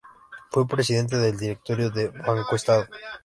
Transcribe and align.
Fue 0.49 0.67
presidente 0.67 1.15
del 1.19 1.37
directorio 1.37 1.91
de 1.91 2.07
BancoEstado. 2.07 2.87